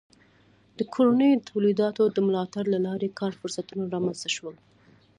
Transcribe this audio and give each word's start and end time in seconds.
د 0.77 0.79
کورنیو 0.93 1.45
تولیداتو 1.49 2.03
د 2.15 2.17
ملاتړ 2.27 2.63
له 2.73 2.79
لارې 2.87 3.15
کار 3.19 3.31
فرصتونه 3.39 3.83
رامنځته 3.93 4.29
شول. 4.35 4.55